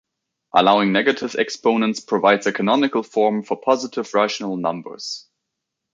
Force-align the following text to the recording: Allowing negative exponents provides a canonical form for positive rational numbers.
Allowing 0.55 0.91
negative 0.93 1.35
exponents 1.35 1.99
provides 1.99 2.47
a 2.47 2.51
canonical 2.51 3.03
form 3.03 3.43
for 3.43 3.55
positive 3.55 4.11
rational 4.15 4.57
numbers. 4.57 5.27